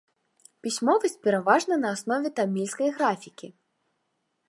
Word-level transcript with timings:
Пісьмовасць 0.67 1.17
пераважна 1.27 1.79
на 1.83 1.93
аснове 1.99 2.35
тамільскай 2.41 2.89
графікі. 2.99 3.47